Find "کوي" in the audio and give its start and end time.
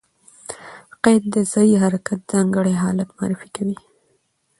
3.55-3.77